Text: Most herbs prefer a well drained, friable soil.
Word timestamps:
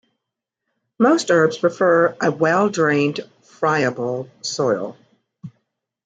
Most 0.97 1.29
herbs 1.29 1.59
prefer 1.59 2.17
a 2.19 2.31
well 2.31 2.69
drained, 2.69 3.19
friable 3.43 4.31
soil. 4.41 4.97